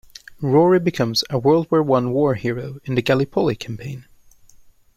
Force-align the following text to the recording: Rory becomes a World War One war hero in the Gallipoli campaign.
Rory 0.41 0.79
becomes 0.79 1.23
a 1.29 1.37
World 1.37 1.69
War 1.69 1.83
One 1.83 2.09
war 2.11 2.33
hero 2.33 2.79
in 2.85 2.95
the 2.95 3.03
Gallipoli 3.03 3.55
campaign. 3.55 4.05